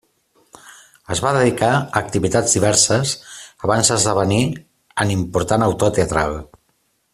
[1.15, 3.13] Es va dedicar a activitats diverses
[3.69, 4.41] abans d'esdevenir
[5.05, 6.39] en important autor teatral.